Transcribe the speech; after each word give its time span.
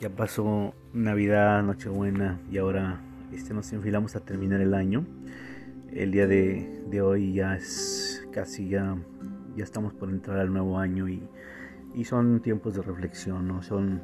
ya 0.00 0.10
pasó 0.10 0.74
Navidad, 0.92 1.62
Nochebuena 1.62 2.40
y 2.50 2.58
ahora 2.58 3.00
este, 3.32 3.54
nos 3.54 3.72
enfilamos 3.72 4.16
a 4.16 4.20
terminar 4.20 4.60
el 4.60 4.74
año. 4.74 5.06
El 5.92 6.12
día 6.12 6.26
de, 6.26 7.00
hoy 7.02 7.32
ya 7.34 7.56
es 7.56 8.26
casi 8.32 8.68
ya, 8.68 8.96
ya 9.56 9.64
estamos 9.64 9.94
por 9.94 10.10
entrar 10.10 10.38
al 10.38 10.52
nuevo 10.52 10.78
año 10.78 11.08
y, 11.08 11.22
y 11.94 12.04
son 12.04 12.40
tiempos 12.40 12.74
de 12.74 12.82
reflexión, 12.82 13.48
¿no? 13.48 13.62
Son, 13.62 14.02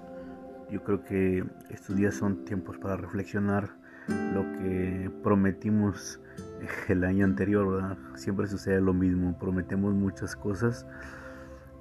yo 0.71 0.83
creo 0.83 1.05
que 1.05 1.45
estos 1.71 1.97
días 1.97 2.15
son 2.15 2.45
tiempos 2.45 2.79
para 2.79 2.97
reflexionar 2.97 3.77
lo 4.09 4.43
que 4.59 5.11
prometimos 5.23 6.21
el 6.89 7.05
año 7.05 7.25
anterior. 7.25 7.97
Siempre 8.15 8.47
sucede 8.47 8.81
lo 8.81 8.95
mismo, 8.95 9.39
prometemos 9.39 9.95
muchas 9.95 10.37
cosas 10.37 10.87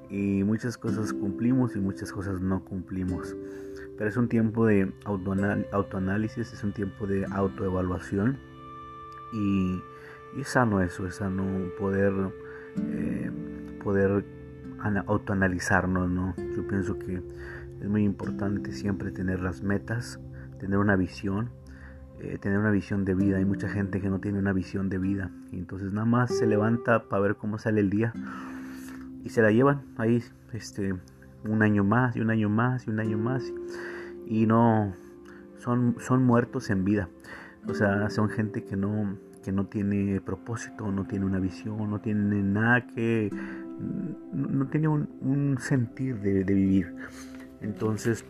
y 0.09 0.43
muchas 0.43 0.77
cosas 0.77 1.11
cumplimos 1.11 1.75
y 1.75 1.79
muchas 1.79 2.11
cosas 2.11 2.39
no 2.39 2.63
cumplimos. 2.63 3.35
Pero 3.97 4.09
es 4.09 4.17
un 4.17 4.27
tiempo 4.27 4.65
de 4.65 4.91
autoanálisis, 5.05 6.51
es 6.51 6.63
un 6.63 6.73
tiempo 6.73 7.05
de 7.05 7.25
autoevaluación 7.25 8.37
y, 9.33 9.81
es 10.39 10.47
sano 10.47 10.81
eso, 10.81 11.05
es 11.05 11.15
sano 11.15 11.45
poder, 11.77 12.11
eh, 12.77 13.31
poder 13.83 14.25
autoanalizarnos, 15.05 16.09
¿no? 16.09 16.35
Yo 16.55 16.67
pienso 16.67 16.97
que 16.97 17.21
es 17.81 17.89
muy 17.89 18.03
importante 18.03 18.71
siempre 18.71 19.11
tener 19.11 19.41
las 19.41 19.61
metas, 19.61 20.19
tener 20.59 20.79
una 20.79 20.95
visión, 20.95 21.51
eh, 22.19 22.37
tener 22.39 22.57
una 22.57 22.71
visión 22.71 23.05
de 23.05 23.13
vida. 23.13 23.37
Hay 23.37 23.45
mucha 23.45 23.69
gente 23.69 24.01
que 24.01 24.09
no 24.09 24.19
tiene 24.19 24.39
una 24.39 24.53
visión 24.53 24.89
de 24.89 24.97
vida 24.97 25.31
y 25.51 25.57
entonces 25.57 25.91
nada 25.91 26.05
más 26.05 26.35
se 26.35 26.47
levanta 26.47 27.09
para 27.09 27.21
ver 27.21 27.35
cómo 27.35 27.57
sale 27.57 27.81
el 27.81 27.89
día 27.89 28.13
y 29.23 29.29
se 29.29 29.41
la 29.41 29.51
llevan 29.51 29.83
ahí 29.97 30.23
este 30.53 30.95
un 31.45 31.61
año 31.61 31.83
más 31.83 32.15
y 32.15 32.21
un 32.21 32.29
año 32.29 32.49
más 32.49 32.87
y 32.87 32.91
un 32.91 32.99
año 32.99 33.17
más. 33.17 33.43
Y 34.25 34.45
no 34.45 34.93
son 35.57 35.95
son 35.99 36.23
muertos 36.23 36.69
en 36.69 36.83
vida. 36.83 37.09
O 37.67 37.73
sea 37.73 38.09
son 38.09 38.29
gente 38.29 38.63
que 38.63 38.75
no 38.75 39.17
que 39.43 39.51
no 39.51 39.65
tiene 39.65 40.21
propósito 40.21 40.89
no 40.89 41.05
tiene 41.05 41.25
una 41.25 41.39
visión 41.39 41.89
no 41.89 41.99
tiene 41.99 42.41
nada 42.41 42.87
que 42.87 43.29
no, 44.31 44.67
tiene 44.67 44.87
un, 44.87 45.57
sentir 45.59 46.19
de, 46.19 46.43
de 46.43 46.53
vivir. 46.53 46.95
Entonces 47.61 48.25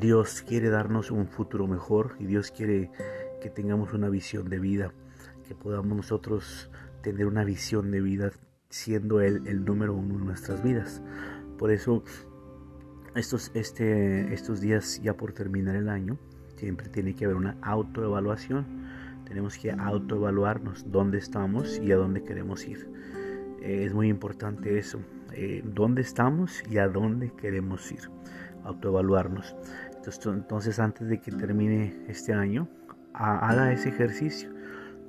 Dios 0.00 0.42
quiere 0.46 0.70
darnos 0.70 1.10
un 1.10 1.26
futuro 1.26 1.66
mejor 1.66 2.14
y 2.18 2.26
Dios 2.26 2.50
quiere 2.50 2.90
que 3.40 3.50
tengamos 3.50 3.92
una 3.92 4.08
visión 4.08 4.48
de 4.48 4.58
vida 4.58 4.92
que 5.46 5.54
podamos 5.54 5.96
nosotros 5.96 6.70
tener 7.02 7.26
una 7.26 7.44
visión 7.44 7.90
de 7.90 8.00
vida 8.00 8.30
siendo 8.68 9.20
Él 9.20 9.42
el 9.46 9.64
número 9.64 9.94
uno 9.94 10.14
en 10.14 10.26
nuestras 10.26 10.62
vidas. 10.62 11.02
Por 11.58 11.70
eso 11.70 12.02
estos, 13.14 13.50
este, 13.54 14.32
estos 14.32 14.60
días 14.60 15.00
ya 15.02 15.14
por 15.14 15.32
terminar 15.32 15.76
el 15.76 15.88
año, 15.88 16.18
siempre 16.56 16.88
tiene 16.88 17.14
que 17.14 17.24
haber 17.24 17.36
una 17.36 17.56
autoevaluación. 17.62 18.66
Tenemos 19.24 19.58
que 19.58 19.70
autoevaluarnos 19.70 20.90
dónde 20.90 21.18
estamos 21.18 21.78
y 21.78 21.92
a 21.92 21.96
dónde 21.96 22.22
queremos 22.22 22.66
ir. 22.66 22.88
Eh, 23.60 23.84
es 23.84 23.94
muy 23.94 24.08
importante 24.08 24.78
eso, 24.78 25.00
eh, 25.32 25.62
dónde 25.64 26.02
estamos 26.02 26.62
y 26.68 26.78
a 26.78 26.88
dónde 26.88 27.32
queremos 27.32 27.90
ir. 27.92 28.10
Autoevaluarnos. 28.64 29.54
Entonces, 29.96 30.26
entonces 30.26 30.78
antes 30.78 31.08
de 31.08 31.20
que 31.20 31.32
termine 31.32 32.04
este 32.08 32.32
año, 32.32 32.68
haga 33.12 33.72
ese 33.72 33.90
ejercicio. 33.90 34.50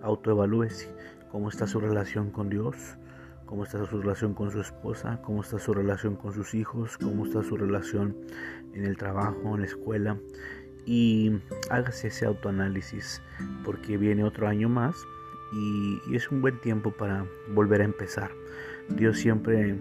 Autoevalúese. 0.02 0.94
¿Cómo 1.32 1.50
está 1.50 1.66
su 1.66 1.80
relación 1.80 2.30
con 2.30 2.50
Dios? 2.50 2.98
Cómo 3.54 3.66
está 3.66 3.86
su 3.86 4.02
relación 4.02 4.34
con 4.34 4.50
su 4.50 4.62
esposa, 4.62 5.22
cómo 5.22 5.44
está 5.44 5.60
su 5.60 5.76
relación 5.76 6.16
con 6.16 6.34
sus 6.34 6.56
hijos, 6.56 6.98
cómo 6.98 7.24
está 7.24 7.44
su 7.44 7.56
relación 7.56 8.18
en 8.74 8.84
el 8.84 8.98
trabajo, 8.98 9.54
en 9.54 9.62
la 9.62 9.68
escuela. 9.68 10.18
Y 10.88 11.40
hágase 11.70 12.08
ese 12.08 12.26
autoanálisis 12.26 13.22
porque 13.64 13.96
viene 13.96 14.24
otro 14.24 14.48
año 14.48 14.70
más 14.70 14.96
y, 15.54 16.16
es 16.16 16.32
un 16.32 16.42
buen 16.42 16.60
tiempo 16.62 16.90
para 16.90 17.28
volver 17.54 17.82
a 17.82 17.84
empezar. 17.84 18.32
Dios 18.90 19.20
siempre 19.20 19.76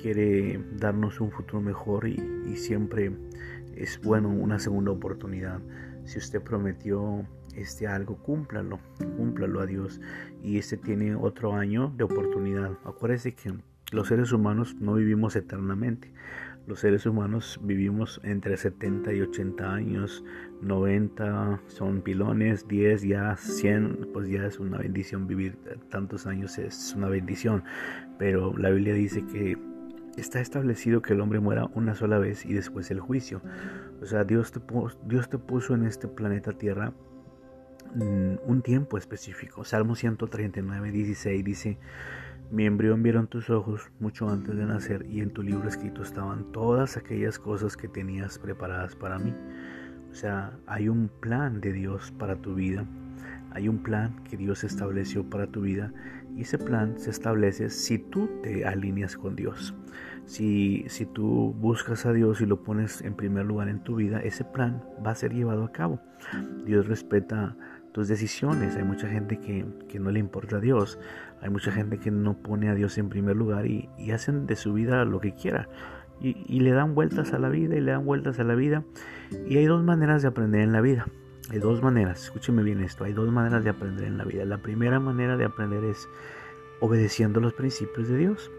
quiere 0.00 0.58
darnos 0.78 1.20
un 1.20 1.30
futuro 1.30 1.60
mejor 1.60 2.08
y, 2.08 2.18
y 2.46 2.56
siempre 2.56 3.12
es 3.76 4.00
bueno 4.00 4.30
una 4.30 4.58
segunda 4.58 4.92
oportunidad. 4.92 5.60
Si 6.06 6.16
usted 6.16 6.40
prometió 6.40 7.26
este 7.54 7.86
algo, 7.86 8.16
cúmplalo, 8.16 8.78
cúmplalo 9.16 9.60
a 9.60 9.66
Dios. 9.66 10.00
Y 10.42 10.58
este 10.58 10.76
tiene 10.76 11.14
otro 11.14 11.54
año 11.54 11.92
de 11.96 12.04
oportunidad. 12.04 12.72
Acuérdese 12.84 13.34
que 13.34 13.54
los 13.92 14.08
seres 14.08 14.32
humanos 14.32 14.76
no 14.78 14.94
vivimos 14.94 15.34
eternamente. 15.36 16.12
Los 16.66 16.80
seres 16.80 17.06
humanos 17.06 17.58
vivimos 17.62 18.20
entre 18.22 18.56
70 18.56 19.12
y 19.14 19.22
80 19.22 19.74
años, 19.74 20.24
90 20.60 21.60
son 21.66 22.02
pilones, 22.02 22.68
10 22.68 23.02
ya 23.02 23.36
100, 23.36 24.10
pues 24.12 24.28
ya 24.28 24.46
es 24.46 24.60
una 24.60 24.78
bendición 24.78 25.26
vivir 25.26 25.56
tantos 25.88 26.26
años, 26.26 26.58
es 26.58 26.94
una 26.94 27.08
bendición. 27.08 27.64
Pero 28.18 28.56
la 28.56 28.70
Biblia 28.70 28.94
dice 28.94 29.24
que 29.26 29.58
está 30.16 30.40
establecido 30.40 31.02
que 31.02 31.14
el 31.14 31.20
hombre 31.20 31.40
muera 31.40 31.68
una 31.74 31.94
sola 31.94 32.18
vez 32.18 32.44
y 32.44 32.52
después 32.52 32.90
el 32.90 33.00
juicio. 33.00 33.42
O 34.00 34.06
sea, 34.06 34.22
Dios 34.24 34.52
te, 34.52 34.60
Dios 35.06 35.28
te 35.28 35.38
puso 35.38 35.74
en 35.74 35.84
este 35.84 36.06
planeta 36.06 36.52
Tierra 36.52 36.92
un 37.94 38.62
tiempo 38.62 38.98
específico. 38.98 39.64
Salmo 39.64 39.94
139, 39.94 40.92
16 40.92 41.44
dice, 41.44 41.78
mi 42.50 42.66
embrión 42.66 43.00
vieron 43.04 43.28
tus 43.28 43.48
ojos 43.48 43.92
mucho 44.00 44.28
antes 44.28 44.56
de 44.56 44.66
nacer 44.66 45.06
y 45.08 45.20
en 45.20 45.30
tu 45.30 45.40
libro 45.40 45.68
escrito 45.68 46.02
estaban 46.02 46.50
todas 46.50 46.96
aquellas 46.96 47.38
cosas 47.38 47.76
que 47.76 47.86
tenías 47.86 48.40
preparadas 48.40 48.96
para 48.96 49.20
mí. 49.20 49.32
O 50.10 50.14
sea, 50.14 50.58
hay 50.66 50.88
un 50.88 51.08
plan 51.20 51.60
de 51.60 51.72
Dios 51.72 52.12
para 52.18 52.34
tu 52.34 52.56
vida. 52.56 52.84
Hay 53.52 53.68
un 53.68 53.84
plan 53.84 54.24
que 54.24 54.36
Dios 54.36 54.64
estableció 54.64 55.30
para 55.30 55.46
tu 55.46 55.60
vida 55.60 55.92
y 56.36 56.42
ese 56.42 56.58
plan 56.58 56.98
se 56.98 57.10
establece 57.10 57.70
si 57.70 57.98
tú 57.98 58.28
te 58.42 58.64
alineas 58.64 59.16
con 59.16 59.36
Dios. 59.36 59.72
Si, 60.24 60.84
si 60.88 61.06
tú 61.06 61.54
buscas 61.56 62.04
a 62.04 62.12
Dios 62.12 62.40
y 62.40 62.46
lo 62.46 62.64
pones 62.64 63.00
en 63.02 63.14
primer 63.14 63.46
lugar 63.46 63.68
en 63.68 63.78
tu 63.84 63.94
vida, 63.94 64.20
ese 64.20 64.44
plan 64.44 64.82
va 65.06 65.12
a 65.12 65.16
ser 65.16 65.32
llevado 65.32 65.64
a 65.64 65.70
cabo. 65.70 66.00
Dios 66.64 66.88
respeta 66.88 67.56
tus 67.92 68.08
decisiones. 68.08 68.76
Hay 68.76 68.84
mucha 68.84 69.08
gente 69.08 69.38
que, 69.38 69.98
no 69.98 70.10
le 70.10 70.20
importa 70.20 70.56
a 70.56 70.60
Dios. 70.60 70.98
Hay 71.40 71.50
mucha 71.50 71.72
gente 71.72 71.98
que 71.98 72.10
no 72.10 72.34
pone 72.34 72.68
a 72.68 72.74
Dios 72.74 72.98
en 72.98 73.08
primer 73.08 73.36
lugar 73.36 73.66
y, 73.66 73.88
hacen 74.12 74.46
de 74.46 74.56
su 74.56 74.72
vida 74.72 75.04
lo 75.04 75.20
que 75.20 75.34
quiera. 75.34 75.68
Y, 76.20 76.60
le 76.60 76.70
dan 76.72 76.94
vueltas 76.94 77.32
a 77.32 77.38
la 77.38 77.48
vida 77.48 77.76
y 77.76 77.80
le 77.80 77.92
dan 77.92 78.04
vueltas 78.04 78.38
a 78.38 78.44
la 78.44 78.54
vida. 78.54 78.84
Y 79.48 79.56
hay 79.56 79.66
dos 79.66 79.82
maneras 79.82 80.22
de 80.22 80.28
aprender 80.28 80.60
en 80.60 80.72
la 80.72 80.80
vida. 80.80 81.06
Hay 81.50 81.58
dos 81.58 81.82
maneras, 81.82 82.24
escúcheme 82.24 82.62
bien 82.62 82.80
esto, 82.80 83.02
hay 83.02 83.12
dos 83.12 83.28
maneras 83.32 83.64
de 83.64 83.70
aprender 83.70 84.04
en 84.04 84.18
la 84.18 84.24
vida. 84.24 84.44
La 84.44 84.58
primera 84.58 85.00
manera 85.00 85.36
de 85.36 85.44
aprender 85.44 85.82
es 85.82 86.08
obedeciendo 86.78 87.40
los 87.40 87.54
principios 87.54 88.08
de 88.08 88.16
Dios. 88.16 88.52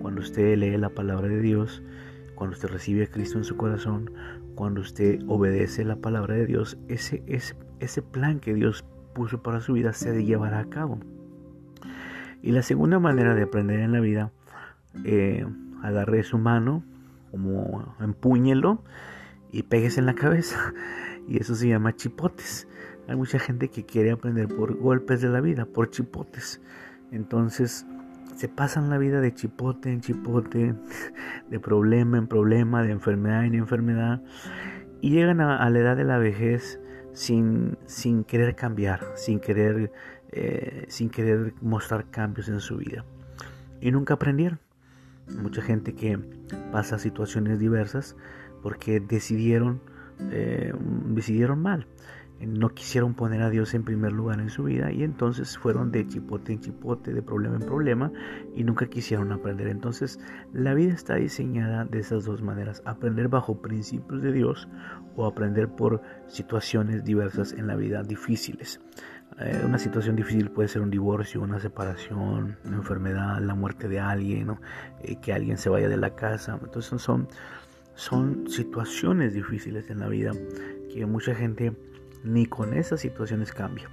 Cuando 0.00 0.22
usted 0.22 0.56
lee 0.56 0.76
la 0.78 0.88
palabra 0.88 1.28
de 1.28 1.40
Dios, 1.40 1.82
cuando 2.34 2.54
usted 2.54 2.68
recibe 2.68 3.04
a 3.04 3.06
Cristo 3.08 3.36
en 3.36 3.44
su 3.44 3.56
corazón, 3.56 4.10
cuando 4.58 4.80
usted 4.80 5.20
obedece 5.28 5.84
la 5.84 5.94
palabra 5.94 6.34
de 6.34 6.44
Dios, 6.44 6.78
ese, 6.88 7.22
ese, 7.28 7.54
ese 7.78 8.02
plan 8.02 8.40
que 8.40 8.54
Dios 8.54 8.84
puso 9.14 9.40
para 9.40 9.60
su 9.60 9.74
vida 9.74 9.92
se 9.92 10.24
llevará 10.24 10.58
a 10.58 10.68
cabo. 10.68 10.98
Y 12.42 12.50
la 12.50 12.62
segunda 12.62 12.98
manera 12.98 13.36
de 13.36 13.44
aprender 13.44 13.78
en 13.78 13.92
la 13.92 14.00
vida, 14.00 14.32
eh, 15.04 15.46
agarre 15.80 16.24
su 16.24 16.38
mano, 16.38 16.82
como 17.30 17.94
empúñelo 18.00 18.82
y 19.52 19.62
pegues 19.62 19.96
en 19.96 20.06
la 20.06 20.14
cabeza. 20.14 20.74
Y 21.28 21.38
eso 21.40 21.54
se 21.54 21.68
llama 21.68 21.94
chipotes. 21.94 22.66
Hay 23.06 23.14
mucha 23.14 23.38
gente 23.38 23.68
que 23.68 23.84
quiere 23.84 24.10
aprender 24.10 24.48
por 24.48 24.76
golpes 24.76 25.20
de 25.20 25.28
la 25.28 25.40
vida, 25.40 25.66
por 25.66 25.90
chipotes. 25.90 26.60
Entonces 27.12 27.86
se 28.38 28.48
pasan 28.48 28.88
la 28.88 28.98
vida 28.98 29.20
de 29.20 29.34
chipote 29.34 29.90
en 29.90 30.00
chipote, 30.00 30.72
de 31.50 31.58
problema 31.58 32.18
en 32.18 32.28
problema, 32.28 32.84
de 32.84 32.92
enfermedad 32.92 33.44
en 33.44 33.56
enfermedad. 33.56 34.22
Y 35.00 35.10
llegan 35.10 35.40
a 35.40 35.68
la 35.68 35.78
edad 35.78 35.96
de 35.96 36.04
la 36.04 36.18
vejez 36.18 36.78
sin, 37.12 37.76
sin 37.86 38.22
querer 38.22 38.54
cambiar, 38.54 39.00
sin 39.16 39.40
querer, 39.40 39.90
eh, 40.30 40.84
sin 40.86 41.10
querer 41.10 41.52
mostrar 41.62 42.10
cambios 42.10 42.48
en 42.48 42.60
su 42.60 42.76
vida. 42.76 43.04
Y 43.80 43.90
nunca 43.90 44.14
aprendieron. 44.14 44.60
Mucha 45.42 45.60
gente 45.60 45.96
que 45.96 46.16
pasa 46.70 46.96
situaciones 47.00 47.58
diversas 47.58 48.14
porque 48.62 49.00
decidieron, 49.00 49.80
eh, 50.30 50.72
decidieron 51.08 51.60
mal 51.60 51.88
no 52.46 52.68
quisieron 52.70 53.14
poner 53.14 53.42
a 53.42 53.50
Dios 53.50 53.74
en 53.74 53.82
primer 53.82 54.12
lugar 54.12 54.40
en 54.40 54.50
su 54.50 54.64
vida 54.64 54.92
y 54.92 55.02
entonces 55.02 55.58
fueron 55.58 55.90
de 55.90 56.06
chipote 56.06 56.52
en 56.52 56.60
chipote, 56.60 57.12
de 57.12 57.22
problema 57.22 57.56
en 57.56 57.62
problema 57.62 58.12
y 58.54 58.64
nunca 58.64 58.86
quisieron 58.86 59.32
aprender. 59.32 59.66
Entonces 59.66 60.20
la 60.52 60.74
vida 60.74 60.94
está 60.94 61.16
diseñada 61.16 61.84
de 61.84 61.98
esas 61.98 62.24
dos 62.24 62.42
maneras, 62.42 62.82
aprender 62.84 63.28
bajo 63.28 63.60
principios 63.60 64.22
de 64.22 64.32
Dios 64.32 64.68
o 65.16 65.26
aprender 65.26 65.68
por 65.68 66.00
situaciones 66.28 67.04
diversas 67.04 67.52
en 67.52 67.66
la 67.66 67.76
vida 67.76 68.02
difíciles. 68.02 68.80
Eh, 69.40 69.62
una 69.64 69.78
situación 69.78 70.16
difícil 70.16 70.50
puede 70.50 70.68
ser 70.68 70.82
un 70.82 70.90
divorcio, 70.90 71.40
una 71.40 71.60
separación, 71.60 72.56
una 72.64 72.76
enfermedad, 72.76 73.40
la 73.40 73.54
muerte 73.54 73.88
de 73.88 74.00
alguien, 74.00 74.56
eh, 75.02 75.16
que 75.20 75.32
alguien 75.32 75.58
se 75.58 75.68
vaya 75.68 75.88
de 75.88 75.96
la 75.96 76.14
casa. 76.14 76.58
Entonces 76.62 77.00
son 77.00 77.28
son 77.98 78.48
situaciones 78.48 79.34
difíciles 79.34 79.90
en 79.90 79.98
la 79.98 80.06
vida 80.06 80.30
que 80.88 81.04
mucha 81.04 81.34
gente 81.34 81.72
ni 82.24 82.46
con 82.46 82.74
esas 82.74 83.00
situaciones 83.00 83.52
cambia. 83.52 83.90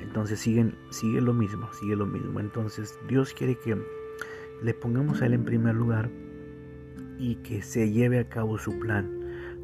Entonces 0.00 0.40
siguen, 0.40 0.74
sigue 0.90 1.20
lo 1.20 1.34
mismo, 1.34 1.70
sigue 1.74 1.96
lo 1.96 2.06
mismo. 2.06 2.40
Entonces 2.40 2.98
Dios 3.08 3.34
quiere 3.34 3.58
que 3.58 3.76
le 4.62 4.74
pongamos 4.74 5.20
a 5.20 5.26
Él 5.26 5.34
en 5.34 5.44
primer 5.44 5.74
lugar 5.74 6.08
y 7.18 7.36
que 7.36 7.62
se 7.62 7.90
lleve 7.90 8.18
a 8.18 8.28
cabo 8.28 8.58
su 8.58 8.78
plan. 8.78 9.10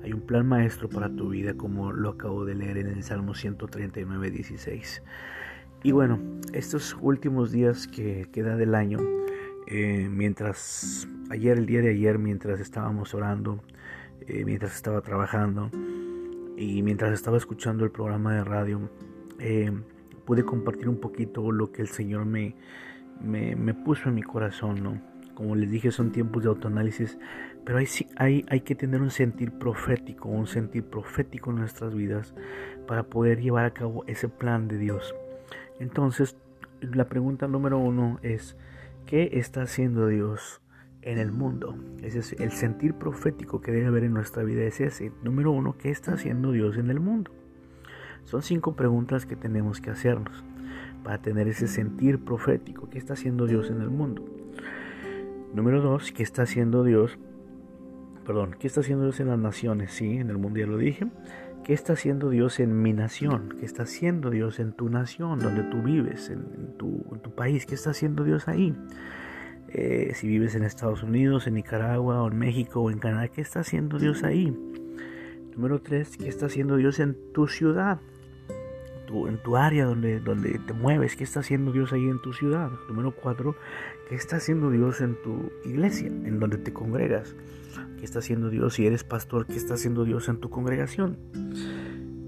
Hay 0.03 0.13
un 0.13 0.21
plan 0.21 0.47
maestro 0.47 0.89
para 0.89 1.09
tu 1.15 1.31
vida, 1.31 1.55
como 1.55 1.93
lo 1.93 2.11
acabo 2.11 2.45
de 2.45 2.55
leer 2.55 2.77
en 2.79 2.89
el 2.89 3.03
Salmo 3.03 3.35
139, 3.35 4.31
16. 4.31 5.03
Y 5.85 5.93
bueno, 5.93 6.19
estos 6.53 6.97
últimos 7.01 7.53
días 7.53 7.87
que 7.87 8.29
queda 8.33 8.57
del 8.57 8.75
año, 8.75 8.99
eh, 9.69 10.09
mientras 10.11 11.09
ayer, 11.31 11.57
el 11.57 11.67
día 11.67 11.83
de 11.83 11.91
ayer, 11.91 12.19
mientras 12.19 12.61
estábamos 12.61 13.15
orando, 13.15 13.63
eh, 14.21 14.45
mientras 14.45 14.75
estaba 14.75 15.01
trabajando 15.01 15.71
y 16.63 16.83
mientras 16.83 17.13
estaba 17.13 17.37
escuchando 17.37 17.85
el 17.85 17.91
programa 17.91 18.35
de 18.35 18.45
radio, 18.45 18.89
eh, 19.41 19.73
pude 20.25 20.45
compartir 20.45 20.89
un 20.89 21.01
poquito 21.01 21.51
lo 21.51 21.73
que 21.73 21.83
el 21.83 21.89
Señor 21.89 22.25
me, 22.25 22.55
me, 23.21 23.75
puso 23.75 24.09
en 24.09 24.15
mi 24.15 24.23
corazón, 24.23 24.83
¿no? 24.83 25.01
Como 25.35 25.57
les 25.57 25.71
dije, 25.71 25.91
son 25.91 26.13
tiempos 26.13 26.45
de 26.45 26.51
autoanálisis, 26.51 27.19
pero 27.65 27.79
hay, 27.79 27.87
hay, 28.17 28.45
hay 28.49 28.61
que 28.61 28.77
tener 28.77 29.03
un 29.03 29.11
sentir 29.11 29.51
profético, 29.51 30.29
un 30.29 30.47
sentir 30.47 30.85
profético 30.85 31.51
en 31.51 31.57
nuestras 31.57 31.95
vidas 31.95 32.33
para 32.87 33.05
poder 33.05 33.41
llevar 33.41 33.65
a 33.65 33.75
cabo 33.75 34.05
ese 34.07 34.29
plan 34.29 34.69
de 34.69 34.79
Dios. 34.79 35.17
Entonces, 35.81 36.37
la 36.81 37.07
pregunta 37.07 37.49
número 37.49 37.79
uno 37.79 38.21
es, 38.23 38.57
¿qué 39.07 39.31
está 39.33 39.63
haciendo 39.63 40.07
Dios 40.07 40.62
en 41.03 41.19
el 41.19 41.33
mundo? 41.33 41.77
Ese 42.03 42.21
es 42.21 42.33
el 42.35 42.53
sentir 42.53 42.95
profético 42.95 43.61
que 43.61 43.73
debe 43.73 43.87
haber 43.87 44.05
en 44.05 44.15
nuestra 44.15 44.43
vida. 44.43 44.63
Es 44.63 44.81
ese. 44.81 45.13
Número 45.23 45.51
uno, 45.51 45.77
¿qué 45.77 45.91
está 45.91 46.15
haciendo 46.15 46.53
Dios 46.53 46.77
en 46.77 46.91
el 46.91 47.01
mundo? 47.01 47.31
Son 48.25 48.43
cinco 48.43 48.75
preguntas 48.75 49.27
que 49.27 49.37
tenemos 49.37 49.81
que 49.81 49.91
hacernos 49.91 50.45
para 51.03 51.19
tener 51.19 51.49
ese 51.49 51.69
sentir 51.69 52.25
profético. 52.25 52.89
¿Qué 52.89 52.99
está 52.99 53.15
haciendo 53.15 53.47
Dios 53.47 53.71
en 53.71 53.81
el 53.81 53.91
mundo? 53.91 54.25
Número 55.55 55.83
dos, 55.83 56.13
¿qué 56.13 56.23
está 56.23 56.43
haciendo 56.43 56.85
Dios? 56.85 57.19
Perdón, 58.25 58.57
¿qué 58.59 58.69
está 58.69 58.81
haciendo 58.81 59.05
Dios 59.05 59.21
en 59.21 59.29
las 59.29 59.39
naciones? 59.39 59.93
Sí, 59.93 60.17
en 60.17 60.31
el 60.31 60.39
mundo 60.39 60.61
ya 60.61 60.67
lo 60.67 60.79
dije. 60.79 61.07
¿Qué 61.65 61.75
está 61.75 61.93
haciendo 61.93 62.31
Dios 62.31 62.59
en 62.59 62.83
mi 62.83 62.93
nación? 62.93 63.57
¿Qué 63.61 63.67
está 63.67 63.85
haciendo 63.85 64.31
Dios 64.31 64.59
en 64.59 64.73
tu 64.73 64.89
nación, 64.89 65.39
donde 65.39 65.63
tú 65.63 65.83
vives, 65.83 66.29
en, 66.31 66.77
tu, 66.77 67.05
país? 67.37 67.67
¿Qué 67.67 67.75
está 67.75 67.91
haciendo 67.91 68.25
Dios 68.25 68.49
ahí? 68.49 68.75
Eh, 69.75 70.13
si 70.15 70.27
vives 70.29 70.55
en 70.55 70.65
Estados 70.65 71.03
Unidos, 71.03 71.47
en 71.47 71.55
Nicaragua, 71.55 72.23
o 72.23 72.31
en 72.31 72.39
México, 72.39 72.81
o 72.81 72.91
en 72.91 72.99
Canadá, 72.99 73.29
¿qué 73.29 73.41
está 73.41 73.61
haciendo 73.61 73.99
Dios 73.99 74.23
ahí? 74.23 74.57
Número 75.55 75.81
tres, 75.81 76.17
¿qué 76.17 76.29
está 76.29 76.47
haciendo 76.47 76.77
Dios 76.77 77.01
en 77.01 77.17
tu 77.33 77.47
ciudad? 77.47 77.99
en 79.29 79.39
tu 79.43 79.57
área 79.57 79.85
donde, 79.85 80.21
donde 80.21 80.59
te 80.59 80.73
mueves, 80.73 81.17
qué 81.17 81.25
está 81.25 81.41
haciendo 81.41 81.73
Dios 81.73 81.93
ahí 81.93 82.09
en 82.09 82.21
tu 82.21 82.33
ciudad. 82.33 82.71
Número 82.89 83.15
cuatro, 83.15 83.57
qué 84.09 84.15
está 84.15 84.37
haciendo 84.37 84.71
Dios 84.71 85.01
en 85.01 85.21
tu 85.23 85.53
iglesia, 85.65 86.09
en 86.09 86.41
donde 86.41 86.59
te 86.59 86.73
congregas. 86.73 87.35
¿Qué 87.99 88.05
está 88.05 88.21
haciendo 88.21 88.51
Dios 88.51 88.75
si 88.75 88.87
eres 88.87 89.05
pastor? 89.05 89.47
¿Qué 89.47 89.57
está 89.57 89.75
haciendo 89.75 90.05
Dios 90.05 90.29
en 90.29 90.41
tu 90.41 90.51
congregación? 90.51 91.19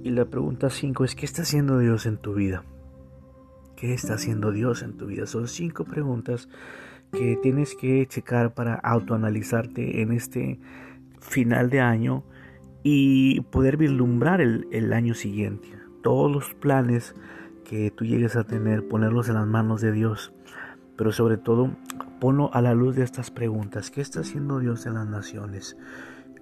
Y 0.02 0.10
la 0.10 0.26
pregunta 0.26 0.70
cinco 0.70 1.04
es, 1.04 1.14
¿qué 1.14 1.24
está 1.24 1.42
haciendo 1.42 1.78
Dios 1.78 2.06
en 2.06 2.18
tu 2.18 2.34
vida? 2.34 2.64
¿Qué 3.76 3.94
está 3.94 4.14
haciendo 4.14 4.52
Dios 4.52 4.82
en 4.82 4.96
tu 4.96 5.06
vida? 5.06 5.26
Son 5.26 5.48
cinco 5.48 5.84
preguntas 5.84 6.48
que 7.12 7.38
tienes 7.42 7.74
que 7.74 8.06
checar 8.06 8.54
para 8.54 8.74
autoanalizarte 8.74 10.02
en 10.02 10.12
este 10.12 10.58
final 11.20 11.70
de 11.70 11.80
año 11.80 12.24
y 12.82 13.40
poder 13.40 13.76
vislumbrar 13.76 14.40
el, 14.40 14.92
año 14.92 15.14
siguiente 15.14 15.68
todos 16.02 16.30
los 16.30 16.54
planes 16.54 17.14
que 17.64 17.90
tú 17.90 18.04
llegues 18.04 18.36
a 18.36 18.44
tener, 18.44 18.86
ponerlos 18.86 19.28
en 19.28 19.36
las 19.36 19.46
manos 19.46 19.80
de 19.80 19.90
Dios. 19.90 20.32
Pero 20.96 21.12
sobre 21.12 21.38
todo, 21.38 21.70
ponlo 22.20 22.52
a 22.52 22.60
la 22.60 22.74
luz 22.74 22.94
de 22.94 23.04
estas 23.04 23.30
preguntas. 23.30 23.90
¿Qué 23.90 24.02
está 24.02 24.20
haciendo 24.20 24.58
Dios 24.58 24.84
en 24.84 24.94
las 24.94 25.08
naciones? 25.08 25.76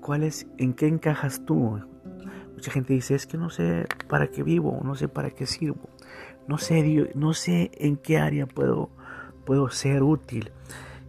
¿Cuál 0.00 0.24
es, 0.24 0.48
¿En 0.58 0.74
qué 0.74 0.88
encajas 0.88 1.44
tú? 1.46 1.80
Mucha 2.54 2.72
gente 2.72 2.92
dice, 2.92 3.14
es 3.14 3.26
que 3.26 3.38
no 3.38 3.50
sé 3.50 3.86
para 4.08 4.26
qué 4.26 4.42
vivo, 4.42 4.80
no 4.84 4.96
sé 4.96 5.08
para 5.08 5.30
qué 5.30 5.46
sirvo, 5.46 5.88
no 6.48 6.58
sé, 6.58 7.12
no 7.14 7.34
sé 7.34 7.70
en 7.74 7.96
qué 7.96 8.18
área 8.18 8.46
puedo, 8.46 8.90
puedo 9.44 9.68
ser 9.70 10.02
útil. 10.02 10.50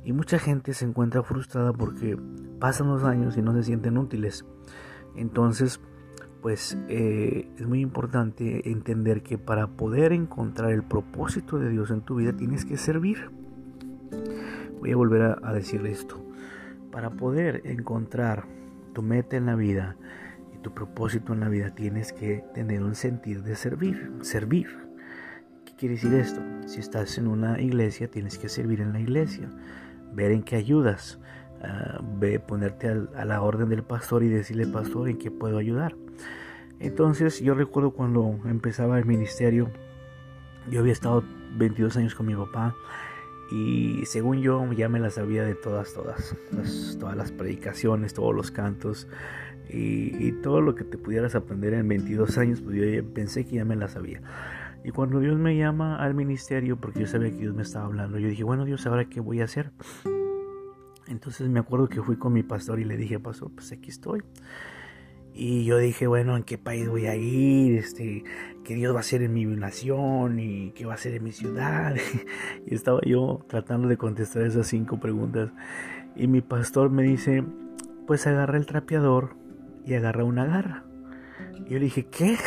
Y 0.05 0.11
mucha 0.11 0.37
gente 0.37 0.73
se 0.73 0.85
encuentra 0.85 1.23
frustrada 1.23 1.71
porque 1.71 2.17
pasan 2.59 2.87
los 2.87 3.03
años 3.03 3.37
y 3.37 3.41
no 3.41 3.53
se 3.53 3.63
sienten 3.63 3.97
útiles. 3.97 4.45
Entonces, 5.15 5.79
pues 6.41 6.77
eh, 6.89 7.47
es 7.57 7.67
muy 7.67 7.79
importante 7.79 8.69
entender 8.69 9.23
que 9.23 9.37
para 9.37 9.67
poder 9.67 10.11
encontrar 10.11 10.71
el 10.71 10.83
propósito 10.83 11.57
de 11.57 11.69
Dios 11.69 11.89
en 11.89 12.01
tu 12.01 12.15
vida 12.15 12.33
tienes 12.33 12.65
que 12.65 12.77
servir. 12.77 13.31
Voy 14.79 14.91
a 14.91 14.97
volver 14.97 15.21
a, 15.21 15.39
a 15.41 15.53
decir 15.53 15.85
esto. 15.85 16.21
Para 16.91 17.11
poder 17.11 17.61
encontrar 17.63 18.45
tu 18.93 19.01
meta 19.01 19.37
en 19.37 19.45
la 19.45 19.55
vida 19.55 19.95
y 20.53 20.57
tu 20.57 20.73
propósito 20.73 21.31
en 21.33 21.39
la 21.39 21.49
vida 21.49 21.73
tienes 21.73 22.11
que 22.11 22.43
tener 22.53 22.83
un 22.83 22.95
sentir 22.95 23.41
de 23.43 23.55
servir, 23.55 24.11
servir. 24.21 24.92
¿Qué 25.83 25.89
quiere 25.89 26.01
decir 26.01 26.13
esto? 26.13 26.41
Si 26.65 26.79
estás 26.79 27.17
en 27.17 27.27
una 27.27 27.59
iglesia 27.59 28.09
tienes 28.09 28.37
que 28.37 28.47
servir 28.47 28.79
en 28.79 28.93
la 28.93 29.01
iglesia, 29.01 29.49
ver 30.13 30.31
en 30.31 30.41
qué 30.41 30.55
ayudas, 30.55 31.19
ah, 31.61 31.99
ve, 32.19 32.39
ponerte 32.39 32.87
a 32.87 33.25
la 33.25 33.41
orden 33.41 33.67
del 33.67 33.83
pastor 33.83 34.23
y 34.23 34.29
decirle, 34.29 34.65
pastor, 34.65 35.09
¿en 35.09 35.17
qué 35.17 35.29
puedo 35.29 35.57
ayudar? 35.57 35.97
Entonces 36.79 37.41
yo 37.41 37.53
recuerdo 37.53 37.91
cuando 37.91 38.39
empezaba 38.45 38.97
el 38.97 39.03
ministerio, 39.03 39.71
yo 40.71 40.79
había 40.79 40.93
estado 40.93 41.21
22 41.57 41.97
años 41.97 42.15
con 42.15 42.27
mi 42.27 42.35
papá 42.35 42.73
y 43.51 44.05
según 44.05 44.41
yo 44.41 44.71
ya 44.71 44.87
me 44.87 45.01
las 45.01 45.15
sabía 45.15 45.43
de 45.43 45.53
todas, 45.53 45.93
todas, 45.93 46.33
todas 46.97 47.17
las 47.17 47.33
predicaciones, 47.33 48.13
todos 48.13 48.33
los 48.33 48.51
cantos 48.51 49.09
y, 49.69 50.31
todo 50.43 50.61
lo 50.61 50.75
que 50.75 50.85
te 50.85 50.97
pudieras 50.97 51.35
aprender 51.35 51.73
en 51.73 51.89
22 51.89 52.37
años, 52.37 52.61
pues 52.61 52.77
yo 52.77 53.13
pensé 53.13 53.45
que 53.45 53.57
ya 53.57 53.65
me 53.65 53.75
las 53.75 53.91
sabía. 53.91 54.21
Y 54.83 54.91
cuando 54.91 55.19
Dios 55.19 55.37
me 55.37 55.55
llama 55.55 55.97
al 55.97 56.13
ministerio, 56.13 56.77
porque 56.77 57.01
yo 57.01 57.07
sabía 57.07 57.31
que 57.31 57.37
Dios 57.37 57.55
me 57.55 57.63
estaba 57.63 57.85
hablando, 57.85 58.19
yo 58.19 58.27
dije, 58.27 58.43
bueno 58.43 58.65
Dios, 58.65 58.85
¿ahora 58.85 59.05
qué 59.05 59.19
voy 59.21 59.41
a 59.41 59.45
hacer? 59.45 59.71
Entonces 61.07 61.49
me 61.49 61.59
acuerdo 61.59 61.87
que 61.87 62.01
fui 62.01 62.17
con 62.17 62.33
mi 62.33 62.43
pastor 62.43 62.79
y 62.79 62.83
le 62.83 62.97
dije, 62.97 63.19
pastor, 63.19 63.51
pues 63.53 63.71
aquí 63.71 63.89
estoy. 63.89 64.23
Y 65.35 65.65
yo 65.65 65.79
dije, 65.79 66.05
bueno, 66.05 66.37
¿en 66.37 66.43
qué 66.43 66.57
país 66.59 66.87
voy 66.87 67.07
a 67.07 67.15
ir? 67.15 67.77
Este, 67.77 68.23
¿Qué 68.63 68.75
Dios 68.75 68.93
va 68.93 68.97
a 68.97 68.99
hacer 68.99 69.23
en 69.23 69.33
mi 69.33 69.45
nación? 69.45 70.39
¿Y 70.39 70.71
qué 70.71 70.85
va 70.85 70.91
a 70.91 70.95
hacer 70.95 71.15
en 71.15 71.23
mi 71.23 71.31
ciudad? 71.31 71.95
y 72.67 72.75
estaba 72.75 72.99
yo 73.03 73.43
tratando 73.47 73.87
de 73.87 73.97
contestar 73.97 74.43
esas 74.43 74.67
cinco 74.67 74.99
preguntas. 74.99 75.49
Y 76.15 76.27
mi 76.27 76.41
pastor 76.41 76.91
me 76.91 77.01
dice, 77.01 77.43
pues 78.05 78.27
agarra 78.27 78.57
el 78.57 78.67
trapeador 78.67 79.35
y 79.85 79.95
agarra 79.95 80.23
una 80.23 80.45
garra. 80.45 80.83
Y 81.65 81.71
yo 81.71 81.79
le 81.79 81.85
dije, 81.85 82.05
¿qué? 82.05 82.37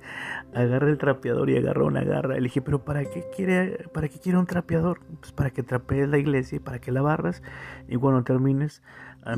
agarra 0.54 0.88
el 0.88 0.98
trapeador 0.98 1.50
y 1.50 1.56
agarra 1.56 1.84
una 1.84 2.04
garra. 2.04 2.34
Le 2.36 2.42
dije, 2.42 2.62
pero 2.62 2.84
¿para 2.84 3.04
qué 3.04 3.24
quiere, 3.34 3.88
para 3.92 4.08
qué 4.08 4.18
quiere 4.18 4.38
un 4.38 4.46
trapeador? 4.46 5.00
Pues 5.20 5.32
para 5.32 5.50
que 5.50 5.62
trapees 5.62 6.08
la 6.08 6.18
iglesia 6.18 6.56
y 6.56 6.60
para 6.60 6.80
que 6.80 6.92
la 6.92 7.02
barras. 7.02 7.42
Y 7.88 7.96
cuando 7.96 8.22
termines, 8.22 8.82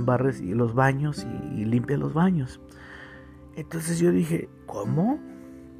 barres 0.01 0.41
los 0.41 0.75
baños 0.75 1.25
y, 1.25 1.61
y 1.61 1.65
limpies 1.65 1.99
los 1.99 2.15
baños. 2.15 2.61
Entonces 3.57 3.99
yo 3.99 4.11
dije, 4.11 4.49
¿cómo? 4.67 5.21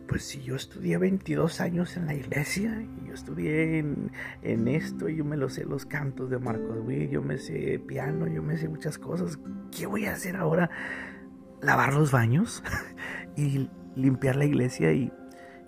Pues 0.07 0.25
si 0.25 0.43
yo 0.43 0.55
estudié 0.55 0.99
22 0.99 1.61
años 1.61 1.97
en 1.97 2.07
la 2.07 2.15
iglesia, 2.15 2.83
y 2.83 3.09
yo 3.09 3.15
estudié 3.15 3.79
en, 3.79 4.69
esto, 4.69 5.09
yo 5.09 5.25
me 5.25 5.37
lo 5.37 5.49
sé 5.49 5.65
los 5.65 5.87
cantos 5.87 6.31
de 6.31 6.39
Marcos 6.39 6.79
Witt, 6.85 7.11
yo 7.11 7.23
me 7.23 7.39
sé 7.39 7.81
piano, 7.85 8.27
yo 8.27 8.43
me 8.43 8.57
sé 8.57 8.69
muchas 8.69 8.99
cosas. 8.99 9.39
¿Qué 9.77 9.87
voy 9.87 10.07
a 10.07 10.13
hacer 10.13 10.37
ahora? 10.37 10.71
¿Lavar 11.63 11.95
los 11.95 12.13
baños? 12.13 12.63
y 13.37 13.69
limpiar 13.97 14.37
la 14.37 14.45
iglesia 14.45 14.93
y 14.93 15.11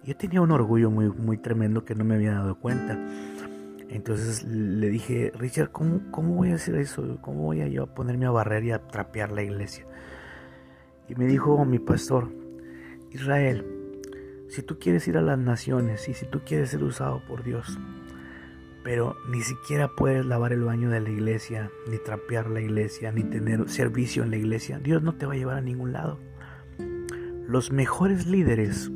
yo 0.06 0.16
tenía 0.16 0.40
un 0.40 0.52
orgullo 0.52 0.90
muy, 0.90 1.10
muy 1.10 1.36
tremendo 1.36 1.84
que 1.84 1.96
no 1.96 2.04
me 2.04 2.14
había 2.14 2.34
dado 2.34 2.54
cuenta. 2.54 2.96
Entonces 3.88 4.44
le 4.44 4.88
dije, 4.88 5.32
Richard, 5.36 5.70
¿cómo, 5.72 6.00
¿cómo 6.12 6.34
voy 6.34 6.52
a 6.52 6.54
hacer 6.54 6.76
eso? 6.76 7.18
¿Cómo 7.22 7.42
voy 7.42 7.60
a 7.60 7.66
yo 7.66 7.82
a 7.84 7.94
ponerme 7.94 8.26
a 8.26 8.30
barrer 8.30 8.64
y 8.64 8.70
a 8.70 8.86
trapear 8.86 9.32
la 9.32 9.42
iglesia? 9.42 9.84
Y 11.08 11.16
me 11.16 11.26
dijo 11.26 11.64
mi 11.64 11.80
pastor, 11.80 12.30
Israel, 13.10 13.64
si 14.48 14.62
tú 14.62 14.78
quieres 14.78 15.06
ir 15.08 15.16
a 15.16 15.22
las 15.22 15.38
naciones 15.38 16.08
y 16.08 16.14
si 16.14 16.24
tú 16.26 16.40
quieres 16.44 16.70
ser 16.70 16.84
usado 16.84 17.20
por 17.26 17.42
Dios, 17.42 17.78
pero 18.84 19.16
ni 19.28 19.40
siquiera 19.42 19.88
puedes 19.96 20.24
lavar 20.24 20.52
el 20.52 20.62
baño 20.62 20.88
de 20.90 21.00
la 21.00 21.10
iglesia, 21.10 21.70
ni 21.90 21.98
trapear 21.98 22.48
la 22.48 22.60
iglesia, 22.60 23.10
ni 23.10 23.24
tener 23.24 23.68
servicio 23.68 24.22
en 24.22 24.30
la 24.30 24.36
iglesia, 24.36 24.78
Dios 24.78 25.02
no 25.02 25.16
te 25.16 25.26
va 25.26 25.32
a 25.32 25.36
llevar 25.36 25.56
a 25.56 25.62
ningún 25.62 25.92
lado. 25.92 26.20
Los 27.48 27.72
mejores 27.72 28.26
líderes 28.26 28.90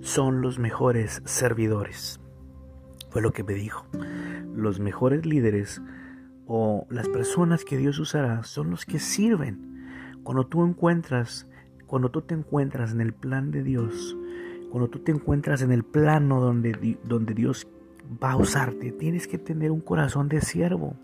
son 0.00 0.42
los 0.42 0.58
mejores 0.58 1.22
servidores. 1.24 2.20
Fue 3.10 3.22
lo 3.22 3.32
que 3.32 3.44
me 3.44 3.54
dijo. 3.54 3.86
Los 4.54 4.80
mejores 4.80 5.24
líderes 5.24 5.80
o 6.46 6.86
las 6.90 7.08
personas 7.08 7.64
que 7.64 7.76
Dios 7.76 7.98
usará 7.98 8.42
son 8.42 8.70
los 8.70 8.86
que 8.86 8.98
sirven 8.98 9.84
Cuando 10.22 10.46
tú 10.46 10.64
encuentras, 10.64 11.46
cuando 11.86 12.10
tú 12.10 12.22
te 12.22 12.34
encuentras 12.34 12.92
en 12.92 13.00
el 13.00 13.12
plan 13.12 13.50
de 13.50 13.62
Dios, 13.62 14.16
cuando 14.70 14.88
tú 14.88 14.98
te 14.98 15.12
encuentras 15.12 15.62
en 15.62 15.72
el 15.72 15.84
plano 15.84 16.40
donde, 16.40 16.98
donde 17.04 17.34
Dios 17.34 17.66
va 18.22 18.32
a 18.32 18.36
usarte, 18.36 18.92
tienes 18.92 19.26
que 19.26 19.38
tener 19.38 19.70
un 19.70 19.80
corazón 19.80 20.28
de 20.28 20.40
siervo. 20.40 20.96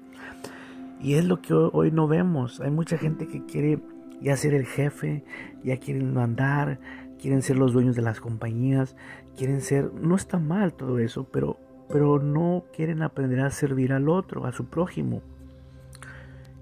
Y 1.01 1.15
es 1.15 1.25
lo 1.25 1.41
que 1.41 1.55
hoy 1.55 1.91
no 1.91 2.07
vemos. 2.09 2.61
Hay 2.61 2.71
mucha 2.71 2.99
gente 2.99 3.29
que 3.29 3.45
quiere 3.45 3.81
ya 4.21 4.37
ser 4.37 4.55
el 4.55 4.67
jefe, 4.67 5.25
ya 5.63 5.79
quieren 5.79 6.15
mandar, 6.15 6.81
quieren 7.25 7.41
ser 7.41 7.57
los 7.57 7.73
dueños 7.73 7.97
de 7.97 8.03
las 8.03 8.21
compañías, 8.21 8.97
quieren 9.35 9.63
ser, 9.63 9.91
no 9.95 10.15
está 10.15 10.39
mal 10.39 10.75
todo 10.75 10.99
eso, 10.99 11.27
pero, 11.33 11.57
pero 11.89 12.19
no 12.19 12.67
quieren 12.77 13.01
aprender 13.01 13.41
a 13.41 13.49
servir 13.49 13.95
al 13.95 14.11
otro, 14.11 14.45
a 14.45 14.53
su 14.53 14.67
prójimo. 14.67 15.23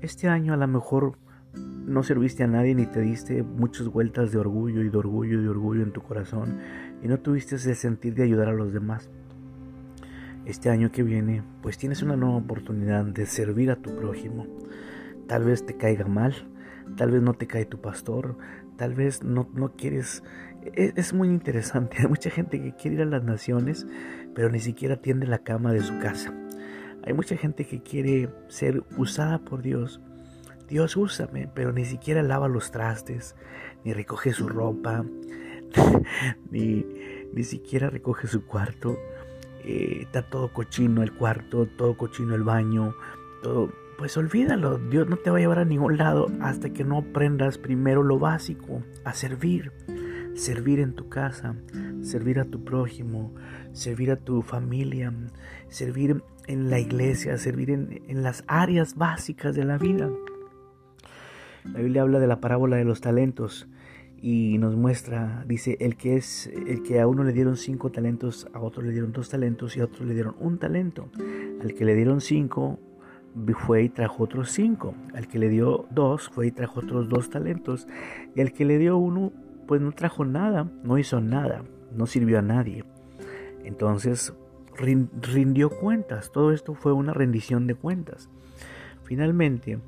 Este 0.00 0.28
año 0.28 0.54
a 0.54 0.56
lo 0.56 0.68
mejor 0.68 1.18
no 1.52 2.04
serviste 2.04 2.44
a 2.44 2.46
nadie 2.46 2.76
ni 2.76 2.86
te 2.86 3.00
diste 3.00 3.42
muchas 3.42 3.88
vueltas 3.88 4.30
de 4.30 4.38
orgullo 4.38 4.82
y 4.82 4.88
de 4.88 4.96
orgullo 4.96 5.40
y 5.40 5.42
de 5.42 5.48
orgullo 5.48 5.82
en 5.82 5.90
tu 5.90 6.00
corazón 6.00 6.58
y 7.02 7.08
no 7.08 7.18
tuviste 7.18 7.56
ese 7.56 7.74
sentir 7.74 8.14
de 8.14 8.22
ayudar 8.22 8.48
a 8.48 8.52
los 8.52 8.72
demás. 8.72 9.10
Este 10.44 10.70
año 10.70 10.92
que 10.92 11.02
viene, 11.02 11.42
pues 11.60 11.76
tienes 11.76 12.04
una 12.04 12.14
nueva 12.14 12.36
oportunidad 12.36 13.04
de 13.04 13.26
servir 13.26 13.72
a 13.72 13.82
tu 13.82 13.96
prójimo. 13.96 14.46
Tal 15.26 15.42
vez 15.42 15.66
te 15.66 15.76
caiga 15.76 16.06
mal, 16.06 16.34
tal 16.96 17.10
vez 17.10 17.20
no 17.20 17.34
te 17.34 17.48
cae 17.48 17.64
tu 17.64 17.80
pastor, 17.80 18.36
tal 18.76 18.94
vez 18.94 19.22
no, 19.22 19.48
no 19.54 19.72
quieres 19.72 20.22
e, 20.64 20.92
es, 20.96 21.12
muy 21.12 21.28
interesante. 21.28 21.96
Hay 22.00 22.06
mucha 22.06 22.30
gente 22.30 22.60
que 22.60 22.74
quiere 22.74 22.96
ir 22.96 23.02
a 23.02 23.06
las 23.06 23.24
naciones, 23.24 23.86
pero 24.34 24.50
ni 24.50 24.60
siquiera 24.60 24.96
tiende 24.96 25.26
la 25.26 25.38
cama 25.38 25.72
de 25.72 25.82
su 25.82 25.98
casa. 25.98 26.34
Hay 27.04 27.12
mucha 27.14 27.36
gente 27.36 27.66
que 27.66 27.82
quiere 27.82 28.28
ser 28.48 28.84
usada 28.96 29.38
por 29.38 29.62
Dios. 29.62 30.00
Dios 30.68 30.96
úsame, 30.96 31.50
pero 31.52 31.72
ni 31.72 31.84
siquiera 31.84 32.22
lava 32.22 32.48
los 32.48 32.70
trastes, 32.70 33.34
ni 33.84 33.92
recoge 33.92 34.32
su 34.32 34.48
ropa, 34.48 35.04
ni, 36.50 36.86
ni 37.32 37.42
siquiera 37.42 37.90
recoge 37.90 38.28
su 38.28 38.46
cuarto. 38.46 38.96
Eh, 39.64 39.98
está 40.02 40.22
todo 40.22 40.52
cochino 40.52 41.02
el 41.02 41.12
cuarto, 41.12 41.66
todo 41.66 41.96
cochino 41.96 42.34
el 42.34 42.44
baño, 42.44 42.94
todo. 43.42 43.72
Pues 43.98 44.16
olvídalo, 44.16 44.78
Dios 44.78 45.08
no 45.08 45.16
te 45.16 45.30
va 45.30 45.36
a 45.36 45.40
llevar 45.40 45.58
a 45.58 45.64
ningún 45.64 45.98
lado 45.98 46.28
hasta 46.40 46.70
que 46.70 46.82
no 46.82 46.98
aprendas 46.98 47.58
primero 47.58 48.02
lo 48.02 48.18
básico, 48.18 48.82
a 49.04 49.12
servir 49.12 49.70
servir 50.34 50.80
en 50.80 50.94
tu 50.94 51.08
casa, 51.08 51.56
servir 52.00 52.38
a 52.38 52.44
tu 52.44 52.64
prójimo, 52.64 53.34
servir 53.72 54.10
a 54.10 54.16
tu 54.16 54.42
familia, 54.42 55.12
servir 55.68 56.22
en 56.46 56.70
la 56.70 56.78
iglesia, 56.78 57.36
servir 57.38 57.70
en, 57.70 58.22
las 58.22 58.44
áreas 58.46 58.96
básicas 58.96 59.54
de 59.54 59.64
la 59.64 59.78
vida. 59.78 60.10
La 61.64 61.80
Biblia 61.80 62.02
habla 62.02 62.18
de 62.18 62.26
la 62.26 62.40
parábola 62.40 62.76
de 62.76 62.84
los 62.84 63.00
talentos 63.00 63.68
y 64.20 64.58
nos 64.58 64.76
muestra, 64.76 65.44
dice, 65.46 65.76
el 65.80 65.96
que 65.96 66.16
es, 66.16 66.46
el 66.46 66.82
que 66.82 67.00
a 67.00 67.06
uno 67.06 67.24
le 67.24 67.32
dieron 67.32 67.56
cinco 67.56 67.90
talentos, 67.90 68.48
a 68.52 68.60
otro 68.60 68.82
le 68.82 68.92
dieron 68.92 69.12
dos 69.12 69.28
talentos 69.28 69.76
y 69.76 69.80
a 69.80 69.84
otro 69.84 70.04
le 70.04 70.14
dieron 70.14 70.36
un 70.40 70.58
talento. 70.58 71.08
Al 71.60 71.74
que 71.74 71.84
le 71.84 71.94
dieron 71.94 72.20
cinco, 72.20 72.78
fue 73.54 73.84
y 73.84 73.88
trajo 73.88 74.24
otros 74.24 74.50
cinco. 74.50 74.94
Al 75.14 75.28
que 75.28 75.38
le 75.38 75.48
dio 75.48 75.86
dos, 75.90 76.28
fue 76.28 76.48
y 76.48 76.50
trajo 76.50 76.80
otros 76.80 77.08
dos 77.08 77.30
talentos. 77.30 77.86
Y 78.34 78.40
al 78.40 78.52
que 78.52 78.64
le 78.64 78.78
dio 78.78 78.96
uno, 78.96 79.32
pues 79.66 79.80
no 79.80 79.92
trajo 79.92 80.24
nada, 80.24 80.70
no 80.82 80.98
hizo 80.98 81.20
nada, 81.20 81.64
no 81.92 82.06
sirvió 82.06 82.38
a 82.38 82.42
nadie. 82.42 82.84
Entonces 83.64 84.34
rindió 84.76 85.70
cuentas, 85.70 86.32
todo 86.32 86.52
esto 86.52 86.74
fue 86.74 86.92
una 86.92 87.12
rendición 87.12 87.66
de 87.66 87.74
cuentas. 87.74 88.28
Finalmente 89.04 89.78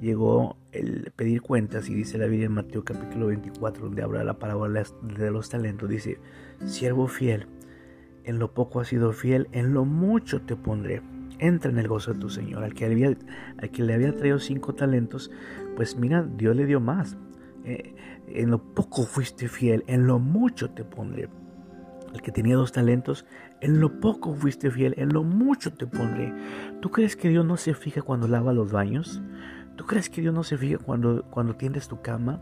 llegó 0.00 0.56
el 0.72 1.12
pedir 1.16 1.40
cuentas 1.40 1.88
y 1.88 1.94
dice 1.94 2.18
la 2.18 2.26
Biblia 2.26 2.46
en 2.46 2.52
Mateo 2.52 2.84
capítulo 2.84 3.26
24, 3.26 3.84
donde 3.84 4.02
habla 4.02 4.24
la 4.24 4.38
parábola 4.38 4.84
de 5.02 5.30
los 5.30 5.48
talentos, 5.48 5.88
dice, 5.88 6.18
siervo 6.66 7.08
fiel, 7.08 7.46
en 8.24 8.38
lo 8.38 8.52
poco 8.52 8.80
has 8.80 8.88
sido 8.88 9.12
fiel, 9.12 9.48
en 9.52 9.72
lo 9.74 9.84
mucho 9.84 10.42
te 10.42 10.56
pondré. 10.56 11.02
Entra 11.38 11.70
en 11.70 11.78
el 11.78 11.88
gozo 11.88 12.14
de 12.14 12.20
tu 12.20 12.30
Señor. 12.30 12.64
Al 12.64 12.74
que, 12.74 12.86
había, 12.86 13.14
al 13.58 13.70
que 13.70 13.82
le 13.82 13.94
había 13.94 14.14
traído 14.14 14.38
cinco 14.38 14.74
talentos, 14.74 15.30
pues 15.76 15.96
mira, 15.96 16.22
Dios 16.22 16.56
le 16.56 16.64
dio 16.64 16.80
más. 16.80 17.16
Eh, 17.64 17.94
en 18.28 18.50
lo 18.50 18.58
poco 18.74 19.04
fuiste 19.04 19.48
fiel, 19.48 19.84
en 19.86 20.06
lo 20.06 20.18
mucho 20.18 20.70
te 20.70 20.84
pondré. 20.84 21.28
El 22.12 22.22
que 22.22 22.30
tenía 22.30 22.56
dos 22.56 22.72
talentos, 22.72 23.26
en 23.60 23.80
lo 23.80 24.00
poco 24.00 24.34
fuiste 24.34 24.70
fiel, 24.70 24.94
en 24.98 25.12
lo 25.12 25.24
mucho 25.24 25.72
te 25.72 25.86
pondré. 25.86 26.32
¿Tú 26.80 26.90
crees 26.90 27.16
que 27.16 27.28
Dios 27.28 27.44
no 27.44 27.56
se 27.56 27.74
fija 27.74 28.02
cuando 28.02 28.28
lava 28.28 28.52
los 28.52 28.70
baños? 28.70 29.20
¿Tú 29.76 29.86
crees 29.86 30.08
que 30.08 30.20
Dios 30.20 30.32
no 30.32 30.44
se 30.44 30.56
fija 30.56 30.78
cuando, 30.78 31.24
cuando 31.30 31.56
tiendes 31.56 31.88
tu 31.88 32.00
cama? 32.00 32.40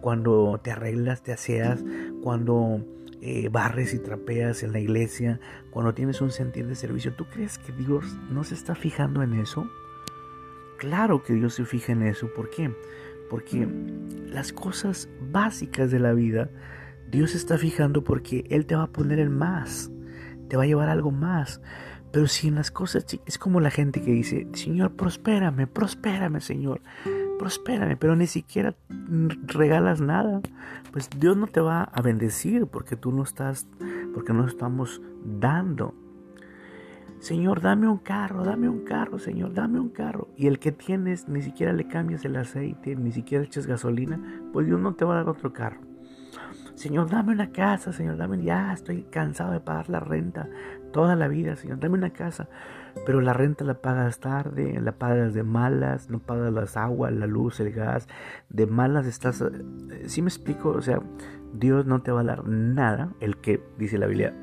Cuando 0.00 0.60
te 0.62 0.70
arreglas, 0.70 1.22
te 1.22 1.32
aseas, 1.32 1.82
cuando 2.22 2.84
eh, 3.22 3.48
barres 3.48 3.94
y 3.94 3.98
trapeas 3.98 4.62
en 4.62 4.72
la 4.72 4.80
iglesia, 4.80 5.40
cuando 5.70 5.94
tienes 5.94 6.20
un 6.20 6.30
sentir 6.30 6.66
de 6.66 6.74
servicio. 6.74 7.14
¿Tú 7.14 7.24
crees 7.24 7.56
que 7.56 7.72
Dios 7.72 8.04
no 8.30 8.44
se 8.44 8.54
está 8.54 8.74
fijando 8.74 9.22
en 9.22 9.32
eso? 9.40 9.66
Claro 10.76 11.22
que 11.22 11.32
Dios 11.32 11.54
se 11.54 11.64
fija 11.64 11.92
en 11.92 12.02
eso. 12.02 12.28
¿Por 12.34 12.50
qué? 12.50 12.70
Porque 13.30 13.66
las 14.34 14.52
cosas 14.52 15.08
básicas 15.30 15.90
de 15.90 16.00
la 16.00 16.12
vida, 16.12 16.50
Dios 17.10 17.34
está 17.34 17.56
fijando 17.56 18.02
porque 18.02 18.44
Él 18.50 18.66
te 18.66 18.74
va 18.74 18.84
a 18.84 18.92
poner 18.92 19.20
en 19.20 19.32
más, 19.32 19.90
te 20.48 20.56
va 20.56 20.64
a 20.64 20.66
llevar 20.66 20.88
algo 20.88 21.10
más. 21.10 21.60
Pero 22.10 22.28
si 22.28 22.46
en 22.46 22.54
las 22.54 22.70
cosas, 22.70 23.06
es 23.26 23.38
como 23.38 23.60
la 23.60 23.70
gente 23.70 24.00
que 24.00 24.12
dice, 24.12 24.46
Señor, 24.52 24.92
prospérame, 24.94 25.66
prospérame, 25.66 26.40
Señor, 26.40 26.80
prospérame, 27.40 27.96
pero 27.96 28.14
ni 28.14 28.28
siquiera 28.28 28.76
regalas 29.46 30.00
nada. 30.00 30.40
Pues 30.92 31.10
Dios 31.18 31.36
no 31.36 31.48
te 31.48 31.60
va 31.60 31.82
a 31.82 32.02
bendecir 32.02 32.66
porque 32.68 32.94
tú 32.94 33.10
no 33.10 33.24
estás, 33.24 33.66
porque 34.14 34.32
no 34.32 34.46
estamos 34.46 35.02
dando. 35.24 35.94
Señor, 37.24 37.62
dame 37.62 37.88
un 37.88 37.96
carro, 37.96 38.44
dame 38.44 38.68
un 38.68 38.84
carro, 38.84 39.18
Señor, 39.18 39.54
dame 39.54 39.80
un 39.80 39.88
carro. 39.88 40.28
Y 40.36 40.46
el 40.46 40.58
que 40.58 40.72
tienes, 40.72 41.26
ni 41.26 41.40
siquiera 41.40 41.72
le 41.72 41.88
cambias 41.88 42.22
el 42.26 42.36
aceite, 42.36 42.96
ni 42.96 43.12
siquiera 43.12 43.42
eches 43.42 43.66
gasolina, 43.66 44.42
pues 44.52 44.66
Dios 44.66 44.78
no 44.78 44.94
te 44.94 45.06
va 45.06 45.14
a 45.14 45.16
dar 45.16 45.30
otro 45.30 45.50
carro. 45.50 45.80
Señor, 46.74 47.08
dame 47.08 47.32
una 47.32 47.50
casa, 47.50 47.94
Señor, 47.94 48.18
dame, 48.18 48.42
ya 48.42 48.74
estoy 48.74 49.04
cansado 49.04 49.52
de 49.52 49.60
pagar 49.60 49.88
la 49.88 50.00
renta 50.00 50.50
toda 50.92 51.16
la 51.16 51.26
vida, 51.26 51.56
Señor, 51.56 51.80
dame 51.80 51.94
una 51.94 52.10
casa. 52.10 52.50
Pero 53.06 53.22
la 53.22 53.32
renta 53.32 53.64
la 53.64 53.80
pagas 53.80 54.20
tarde, 54.20 54.78
la 54.82 54.92
pagas 54.92 55.32
de 55.32 55.44
malas, 55.44 56.10
no 56.10 56.18
pagas 56.18 56.52
las 56.52 56.76
aguas, 56.76 57.10
la 57.14 57.26
luz, 57.26 57.58
el 57.58 57.72
gas, 57.72 58.06
de 58.50 58.66
malas 58.66 59.06
estás... 59.06 59.38
Si 59.38 59.44
eh, 59.44 60.08
¿Sí 60.10 60.20
me 60.20 60.28
explico? 60.28 60.68
O 60.68 60.82
sea, 60.82 61.00
Dios 61.54 61.86
no 61.86 62.02
te 62.02 62.12
va 62.12 62.20
a 62.20 62.24
dar 62.24 62.46
nada, 62.46 63.14
el 63.20 63.38
que, 63.38 63.62
dice 63.78 63.96
la 63.96 64.08
Biblia, 64.08 64.34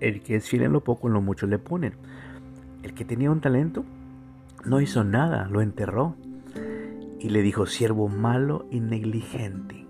el 0.00 0.22
que 0.22 0.36
es 0.36 0.48
fiel 0.48 0.62
en 0.62 0.72
lo 0.72 0.82
poco, 0.82 1.08
en 1.08 1.14
lo 1.14 1.20
mucho 1.20 1.46
le 1.46 1.58
ponen. 1.58 1.94
El 2.84 2.92
que 2.92 3.06
tenía 3.06 3.30
un 3.30 3.40
talento 3.40 3.82
no 4.66 4.80
hizo 4.80 5.04
nada, 5.04 5.48
lo 5.48 5.62
enterró. 5.62 6.16
Y 7.18 7.30
le 7.30 7.40
dijo, 7.40 7.64
siervo 7.64 8.08
malo 8.08 8.66
y 8.70 8.80
negligente. 8.80 9.86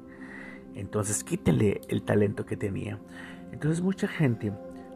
Entonces 0.77 1.25
quítele 1.25 1.81
el 1.89 2.03
talento 2.03 2.47
que 2.47 2.57
tenía. 2.57 3.01
Entonces 3.51 3.83
mucha 3.83 4.07
gente 4.07 4.53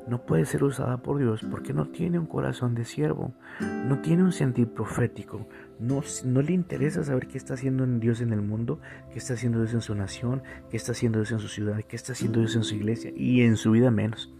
no 0.08 0.22
puede 0.24 0.46
ser 0.46 0.62
usada 0.62 0.98
por 0.98 1.18
Dios 1.18 1.44
porque 1.50 1.72
no 1.72 1.88
tiene 1.88 2.20
un 2.20 2.26
corazón 2.26 2.76
de 2.76 2.84
siervo, 2.84 3.34
no 3.60 3.98
tiene 3.98 4.22
un 4.22 4.32
sentir 4.32 4.68
profético, 4.68 5.46
no, 5.80 6.02
no 6.24 6.40
le 6.40 6.52
interesa 6.52 7.02
saber 7.02 7.26
qué 7.26 7.36
está 7.36 7.54
haciendo 7.54 7.84
Dios 7.84 8.20
en 8.20 8.32
el 8.32 8.40
mundo, 8.40 8.80
qué 9.12 9.18
está 9.18 9.34
haciendo 9.34 9.58
Dios 9.58 9.74
en 9.74 9.80
su 9.82 9.94
nación, 9.96 10.42
qué 10.70 10.76
está 10.76 10.92
haciendo 10.92 11.18
Dios 11.18 11.32
en 11.32 11.40
su 11.40 11.48
ciudad, 11.48 11.82
qué 11.82 11.96
está 11.96 12.12
haciendo 12.12 12.38
Dios 12.38 12.56
en 12.56 12.64
su 12.64 12.76
iglesia 12.76 13.12
y 13.14 13.42
en 13.42 13.56
su 13.56 13.72
vida 13.72 13.90
menos. 13.90 14.32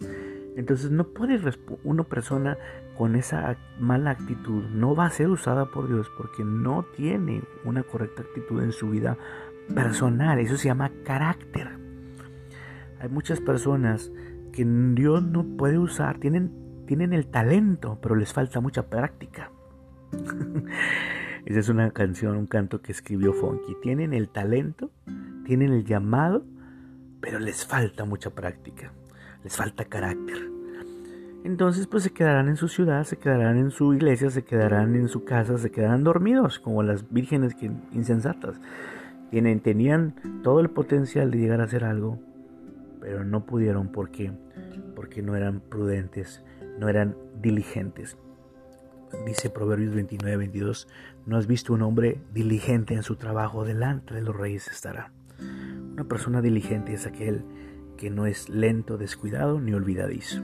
Entonces 0.57 0.91
no 0.91 1.09
puede 1.09 1.41
una 1.85 2.03
persona 2.05 2.59
con 2.99 3.15
esa 3.15 3.57
mala 3.79 4.11
actitud 4.11 4.65
no 4.71 4.97
va 4.97 5.07
a 5.07 5.11
ser 5.11 5.29
usada 5.29 5.67
por 5.67 5.87
Dios 5.87 6.11
porque 6.17 6.45
no 6.45 6.85
tiene 6.97 7.43
una 7.65 7.85
correcta 7.85 8.23
actitud 8.23 8.61
en 8.61 8.73
su 8.73 8.91
vida 8.91 9.17
personal. 9.73 10.41
Eso 10.41 10.57
se 10.57 10.67
llama 10.67 10.91
carácter. 11.05 11.69
Hay 13.01 13.09
muchas 13.09 13.41
personas 13.41 14.11
que 14.53 14.65
Dios 14.65 15.23
no 15.23 15.45
puede 15.57 15.79
usar, 15.79 16.19
tienen, 16.19 16.85
tienen 16.87 17.13
el 17.13 17.29
talento, 17.29 17.99
pero 18.03 18.17
les 18.17 18.33
falta 18.33 18.61
mucha 18.61 18.91
práctica. 18.91 19.53
Esa 21.47 21.61
es 21.61 21.69
una 21.69 21.93
canción, 21.93 22.37
un 22.37 22.47
canto 22.49 22.83
que 22.83 22.91
escribió 22.91 23.33
Fonky. 23.33 23.77
Tienen 23.81 24.13
el 24.13 24.29
talento, 24.29 24.91
tienen 25.45 25.73
el 25.73 25.85
llamado, 25.85 26.45
pero 27.21 27.39
les 27.39 27.65
falta 27.65 28.05
mucha 28.05 28.31
práctica 28.31 28.93
les 29.45 29.57
falta 29.57 29.85
carácter. 29.85 30.59
Entonces 31.45 31.87
pues 31.87 32.03
se 32.03 32.11
quedarán 32.11 32.49
en 32.49 32.57
su 32.57 32.69
ciudad, 32.69 33.05
se 33.05 33.17
quedarán 33.17 33.57
en 33.57 33.71
su 33.71 33.95
iglesia, 33.95 34.31
se 34.31 34.45
quedarán 34.45 34.95
en 34.97 35.09
su 35.09 35.25
casa, 35.25 35.57
se 35.59 35.71
quedarán 35.71 36.05
dormidos 36.05 36.59
como 36.59 36.83
las 36.83 37.11
vírgenes 37.11 37.55
que, 37.55 37.71
insensatas. 37.93 38.61
Tienen, 39.31 39.61
tenían 39.61 40.15
todo 40.43 40.61
el 40.61 40.71
potencial 40.71 41.31
de 41.31 41.39
llegar 41.39 41.61
a 41.61 41.65
hacer 41.65 41.85
algo, 41.85 42.19
pero 43.01 43.25
no 43.25 43.45
pudieron. 43.45 43.89
¿Por 43.89 44.11
qué? 44.11 44.33
Porque 44.95 45.23
no 45.23 45.37
eran 45.37 45.61
prudentes, 45.61 46.43
no 46.79 46.89
eran 46.89 47.17
diligentes. 47.41 48.17
dice 49.27 49.49
Proverbios 49.49 49.95
29, 49.95 50.37
22, 50.37 50.89
no 51.27 51.37
has 51.37 51.47
visto 51.47 51.73
un 51.73 51.83
hombre 51.83 52.21
diligente 52.33 52.95
en 52.95 53.03
su 53.03 53.17
trabajo, 53.17 53.65
delante 53.65 54.15
de 54.15 54.23
los 54.23 54.37
reyes 54.37 54.69
estará. 54.69 55.13
Una 55.93 56.05
persona 56.05 56.43
diligente 56.43 56.95
es 56.95 57.07
aquel 57.07 57.45
que 57.99 58.09
no 58.09 58.25
es 58.25 58.49
lento, 58.49 58.97
descuidado 58.97 59.61
ni 59.61 59.75
olvidadizo. 59.75 60.43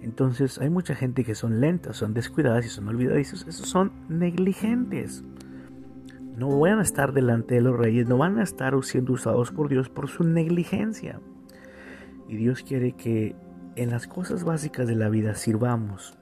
Entonces 0.00 0.58
hay 0.58 0.70
mucha 0.70 0.94
gente 0.94 1.24
que 1.24 1.34
son 1.34 1.60
lentas, 1.60 1.96
son 1.96 2.14
descuidadas 2.14 2.64
y 2.64 2.68
son 2.68 2.86
olvidadizos. 2.86 3.44
Esos 3.48 3.68
son 3.68 3.90
negligentes. 4.08 5.24
No 6.36 6.60
van 6.60 6.78
a 6.78 6.82
estar 6.82 7.12
delante 7.12 7.56
de 7.56 7.62
los 7.62 7.76
reyes, 7.76 8.06
no 8.06 8.18
van 8.18 8.38
a 8.38 8.44
estar 8.44 8.72
siendo 8.84 9.14
usados 9.14 9.50
por 9.50 9.68
Dios 9.68 9.88
por 9.88 10.08
su 10.08 10.22
negligencia. 10.22 11.18
Y 12.28 12.36
Dios 12.36 12.62
quiere 12.62 12.92
que 12.92 13.34
en 13.74 13.90
las 13.90 14.06
cosas 14.06 14.44
básicas 14.44 14.86
de 14.86 14.94
la 14.96 15.08
vida 15.08 15.34
sirvamos. 15.34 16.16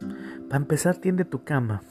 Para 0.49 0.62
empezar, 0.62 0.96
tiende 0.96 1.25
tu 1.25 1.44
cama, 1.44 1.82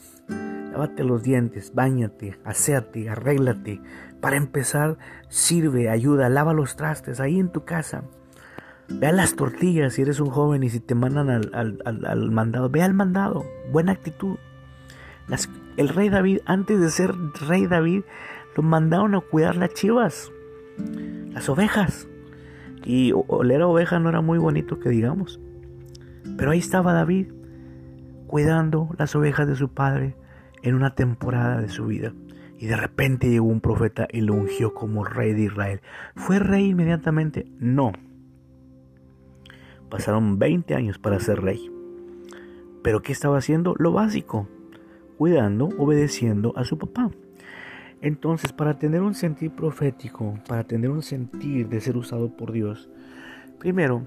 lávate 0.72 1.04
los 1.04 1.22
dientes, 1.22 1.74
bañate, 1.74 2.38
aséate, 2.44 3.08
arréglate. 3.08 3.80
Para 4.20 4.36
empezar, 4.36 4.98
sirve, 5.28 5.90
ayuda, 5.90 6.28
lava 6.28 6.54
los 6.54 6.76
trastes 6.76 7.20
ahí 7.20 7.38
en 7.38 7.50
tu 7.50 7.64
casa. 7.64 8.04
Ve 8.88 9.06
a 9.06 9.12
las 9.12 9.34
tortillas 9.34 9.94
si 9.94 10.02
eres 10.02 10.20
un 10.20 10.30
joven 10.30 10.62
y 10.62 10.70
si 10.70 10.80
te 10.80 10.94
mandan 10.94 11.30
al, 11.30 12.30
mandado, 12.30 12.68
ve 12.68 12.82
al 12.82 12.94
mandado, 12.94 13.44
buena 13.72 13.92
actitud. 13.92 14.36
el 15.76 15.88
rey 15.88 16.08
David, 16.10 16.40
antes 16.44 16.80
de 16.80 16.90
ser 16.90 17.14
rey 17.48 17.66
David, 17.66 18.02
lo 18.56 18.62
mandaron 18.62 19.14
a 19.14 19.20
cuidar 19.20 19.56
las 19.56 19.72
chivas, 19.74 20.30
las 21.32 21.48
ovejas. 21.48 22.08
Y 22.84 23.12
oler 23.14 23.62
a 23.62 23.66
oveja 23.66 23.98
no 23.98 24.10
era 24.10 24.20
muy 24.20 24.38
bonito 24.38 24.78
que 24.78 24.90
digamos. 24.90 25.40
Pero 26.36 26.50
ahí 26.50 26.58
estaba 26.58 26.92
David 26.92 27.32
cuidando 28.26 28.90
las 28.98 29.14
ovejas 29.14 29.46
de 29.46 29.56
su 29.56 29.68
padre 29.68 30.16
en 30.62 30.74
una 30.74 30.94
temporada 30.94 31.60
de 31.60 31.68
su 31.68 31.86
vida. 31.86 32.12
Y 32.58 32.66
de 32.66 32.76
repente 32.76 33.28
llegó 33.28 33.46
un 33.46 33.60
profeta 33.60 34.08
y 34.10 34.20
lo 34.20 34.34
ungió 34.34 34.74
como 34.74 35.04
rey 35.04 35.32
de 35.34 35.42
Israel. 35.42 35.80
¿Fue 36.14 36.38
rey 36.38 36.70
inmediatamente? 36.70 37.46
No. 37.58 37.92
Pasaron 39.94 40.40
20 40.40 40.74
años 40.74 40.98
para 40.98 41.20
ser 41.20 41.40
rey. 41.40 41.70
Pero 42.82 43.00
¿qué 43.00 43.12
estaba 43.12 43.38
haciendo? 43.38 43.76
Lo 43.78 43.92
básico. 43.92 44.48
Cuidando, 45.16 45.68
obedeciendo 45.78 46.52
a 46.56 46.64
su 46.64 46.78
papá. 46.78 47.12
Entonces, 48.00 48.52
para 48.52 48.76
tener 48.76 49.02
un 49.02 49.14
sentir 49.14 49.52
profético, 49.52 50.36
para 50.48 50.64
tener 50.64 50.90
un 50.90 51.00
sentir 51.00 51.68
de 51.68 51.80
ser 51.80 51.96
usado 51.96 52.36
por 52.36 52.50
Dios, 52.50 52.90
primero 53.60 54.04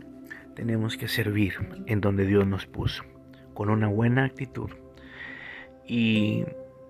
tenemos 0.56 0.98
que 0.98 1.08
servir 1.08 1.54
en 1.86 2.02
donde 2.02 2.26
Dios 2.26 2.46
nos 2.46 2.66
puso, 2.66 3.04
con 3.54 3.70
una 3.70 3.88
buena 3.88 4.26
actitud. 4.26 4.70
Y 5.88 6.44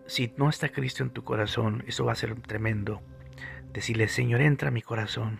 si 0.08 0.34
no 0.38 0.50
está 0.50 0.70
Cristo 0.70 1.04
en 1.04 1.12
tu 1.12 1.24
corazón, 1.24 1.84
eso 1.86 2.04
va 2.04 2.14
a 2.14 2.16
ser 2.16 2.34
tremendo. 2.42 3.04
Decirle, 3.74 4.08
Señor, 4.08 4.42
entra 4.42 4.70
a 4.70 4.72
mi 4.72 4.82
corazón. 4.82 5.40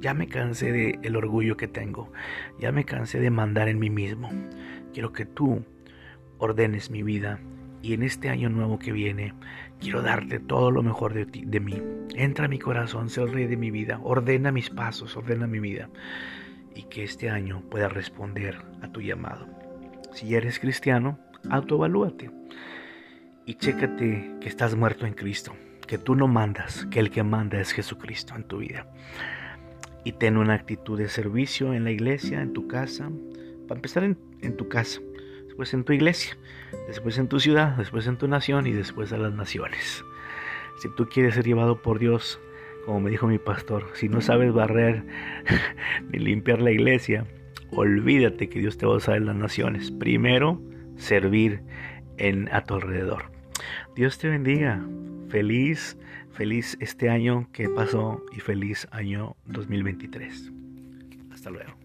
Ya 0.00 0.14
me 0.14 0.28
cansé 0.28 0.72
del 0.72 0.98
el 1.02 1.16
orgullo 1.16 1.56
que 1.56 1.68
tengo. 1.68 2.12
Ya 2.58 2.72
me 2.72 2.84
cansé 2.84 3.20
de 3.20 3.30
mandar 3.30 3.68
en 3.68 3.78
mí 3.78 3.90
mismo. 3.90 4.30
Quiero 4.92 5.12
que 5.12 5.24
tú 5.24 5.64
ordenes 6.38 6.90
mi 6.90 7.02
vida. 7.02 7.40
Y 7.82 7.92
en 7.94 8.02
este 8.02 8.30
año 8.30 8.48
nuevo 8.48 8.78
que 8.78 8.92
viene, 8.92 9.34
quiero 9.78 10.02
darte 10.02 10.40
todo 10.40 10.70
lo 10.70 10.82
mejor 10.82 11.14
de, 11.14 11.26
ti, 11.26 11.44
de 11.46 11.60
mí. 11.60 11.82
Entra 12.14 12.46
a 12.46 12.48
mi 12.48 12.58
corazón, 12.58 13.10
sé 13.10 13.22
el 13.22 13.32
rey 13.32 13.46
de 13.46 13.56
mi 13.56 13.70
vida. 13.70 14.00
Ordena 14.02 14.52
mis 14.52 14.70
pasos, 14.70 15.16
ordena 15.16 15.46
mi 15.46 15.60
vida 15.60 15.90
y 16.74 16.84
que 16.84 17.04
este 17.04 17.30
año 17.30 17.62
pueda 17.70 17.88
responder 17.88 18.58
a 18.82 18.88
tu 18.88 19.00
llamado. 19.00 19.46
Si 20.12 20.34
eres 20.34 20.58
cristiano, 20.58 21.18
autoevalúate 21.50 22.30
y 23.46 23.54
chécate 23.54 24.36
que 24.40 24.48
estás 24.48 24.74
muerto 24.74 25.06
en 25.06 25.14
Cristo, 25.14 25.54
que 25.86 25.98
tú 25.98 26.14
no 26.14 26.28
mandas, 26.28 26.86
que 26.90 27.00
el 27.00 27.10
que 27.10 27.22
manda 27.22 27.60
es 27.60 27.72
Jesucristo 27.72 28.34
en 28.34 28.44
tu 28.44 28.58
vida. 28.58 28.86
Y 30.04 30.12
ten 30.12 30.36
una 30.36 30.54
actitud 30.54 30.98
de 30.98 31.08
servicio 31.08 31.72
en 31.72 31.84
la 31.84 31.90
iglesia, 31.90 32.42
en 32.42 32.52
tu 32.52 32.68
casa, 32.68 33.10
para 33.66 33.78
empezar 33.78 34.04
en, 34.04 34.56
tu 34.56 34.68
casa, 34.68 35.00
después 35.46 35.72
en 35.72 35.84
tu 35.84 35.92
iglesia, 35.92 36.36
después 36.86 37.16
en 37.18 37.28
tu 37.28 37.40
ciudad, 37.40 37.76
después 37.76 38.06
en 38.06 38.18
tu 38.18 38.28
nación 38.28 38.66
y 38.66 38.72
después 38.72 39.12
a 39.12 39.16
las 39.16 39.32
naciones. 39.32 40.04
Si 40.80 40.88
tú 40.94 41.08
quieres 41.08 41.34
ser 41.34 41.44
llevado 41.46 41.80
por 41.80 41.98
Dios 41.98 42.38
como 42.84 43.00
me 43.00 43.10
dijo 43.10 43.26
mi 43.26 43.38
pastor, 43.38 43.86
si 43.94 44.08
no 44.08 44.20
sabes 44.20 44.52
barrer 44.52 45.04
ni 46.10 46.18
limpiar 46.18 46.60
la 46.60 46.70
iglesia, 46.70 47.26
olvídate 47.70 48.48
que 48.48 48.58
Dios 48.58 48.76
te 48.76 48.86
va 48.86 48.94
a 48.94 48.96
usar 48.96 49.16
en 49.16 49.26
las 49.26 49.36
naciones. 49.36 49.90
Primero, 49.90 50.60
servir 50.96 51.62
en, 52.18 52.52
a 52.52 52.64
tu 52.64 52.74
alrededor. 52.74 53.30
Dios 53.96 54.18
te 54.18 54.28
bendiga. 54.28 54.84
Feliz, 55.34 55.96
feliz 56.34 56.76
este 56.78 57.10
año 57.10 57.48
que 57.52 57.68
pasó 57.68 58.22
y 58.36 58.38
feliz 58.38 58.86
año 58.92 59.34
2023. 59.46 60.52
Hasta 61.32 61.50
luego. 61.50 61.83